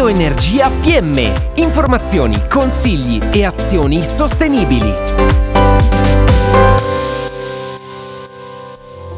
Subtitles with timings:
[0.00, 1.50] Bioenergia Fiemme.
[1.56, 5.49] Informazioni, consigli e azioni sostenibili.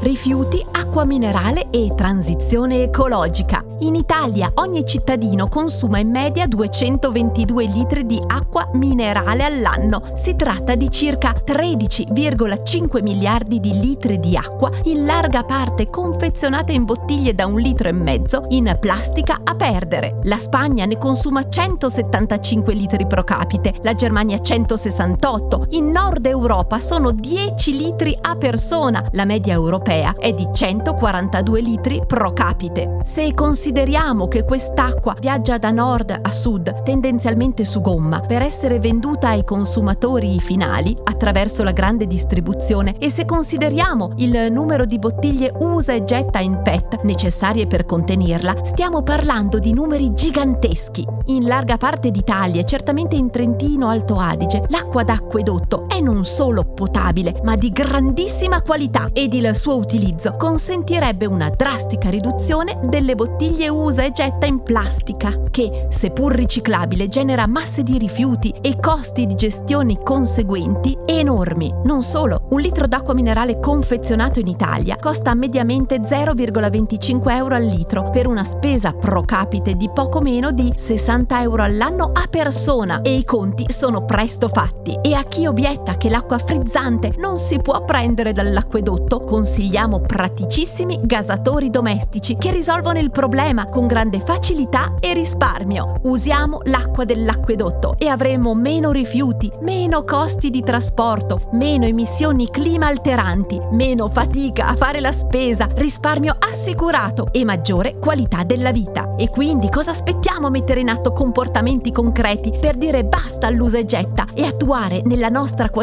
[0.03, 3.64] Rifiuti, acqua minerale e transizione ecologica.
[3.82, 10.02] In Italia ogni cittadino consuma in media 222 litri di acqua minerale all'anno.
[10.15, 16.84] Si tratta di circa 13,5 miliardi di litri di acqua, in larga parte confezionata in
[16.84, 20.19] bottiglie da un litro e mezzo, in plastica a perdere.
[20.25, 27.12] La Spagna ne consuma 175 litri pro capite, la Germania 168, in Nord Europa sono
[27.12, 33.00] 10 litri a persona, la media europea è di 142 litri pro capite.
[33.05, 39.28] Se consideriamo che quest'acqua viaggia da nord a sud, tendenzialmente su gomma, per essere venduta
[39.28, 45.92] ai consumatori finali attraverso la grande distribuzione e se consideriamo il numero di bottiglie usa
[45.92, 51.06] e getta in PET necessarie per contenerla, stiamo parlando di numeri giganteschi.
[51.27, 57.56] In larga parte d'Italia certamente in Trentino Alto Adige, l'acqua d'acquedotto non solo potabile, ma
[57.56, 64.11] di grandissima qualità ed il suo utilizzo consentirebbe una drastica riduzione delle bottiglie usa e
[64.12, 70.97] getta in plastica, che, seppur riciclabile, genera masse di rifiuti e costi di gestione conseguenti
[71.06, 71.73] enormi.
[71.84, 78.11] Non solo, un litro d'acqua minerale confezionato in Italia costa mediamente 0,25 euro al litro
[78.11, 83.14] per una spesa pro capite di poco meno di 60 euro all'anno a persona e
[83.14, 84.98] i conti sono presto fatti.
[85.03, 91.71] E a chi obietta che l'acqua frizzante non si può prendere dall'acquedotto, consigliamo praticissimi gasatori
[91.71, 96.01] domestici che risolvono il problema con grande facilità e risparmio.
[96.03, 103.61] Usiamo l'acqua dell'acquedotto e avremo meno rifiuti, meno costi di trasporto, meno emissioni clima alteranti,
[103.73, 109.15] meno fatica a fare la spesa, risparmio assicurato e maggiore qualità della vita.
[109.17, 113.85] E quindi cosa aspettiamo a mettere in atto comportamenti concreti per dire basta all'usa e
[113.85, 115.82] getta e attuare nella nostra quotidianità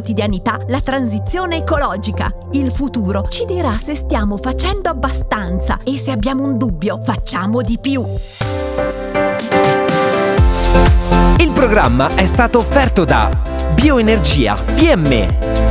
[0.68, 2.34] la transizione ecologica?
[2.52, 7.78] Il futuro ci dirà se stiamo facendo abbastanza e se abbiamo un dubbio facciamo di
[7.80, 8.04] più.
[11.38, 13.30] Il programma è stato offerto da
[13.74, 15.69] Bioenergia Fiemme